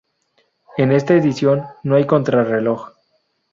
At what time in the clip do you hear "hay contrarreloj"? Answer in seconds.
1.95-2.89